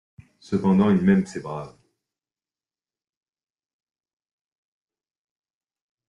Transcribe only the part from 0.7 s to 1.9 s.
ils m'aiment, ces braves!